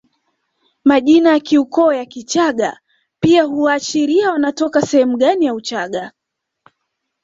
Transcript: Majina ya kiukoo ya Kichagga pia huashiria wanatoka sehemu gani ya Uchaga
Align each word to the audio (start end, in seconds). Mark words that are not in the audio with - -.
Majina 0.85 1.29
ya 1.29 1.39
kiukoo 1.39 1.93
ya 1.93 2.05
Kichagga 2.05 2.79
pia 3.19 3.43
huashiria 3.43 4.31
wanatoka 4.31 4.81
sehemu 4.81 5.17
gani 5.17 5.45
ya 5.45 5.53
Uchaga 5.53 6.11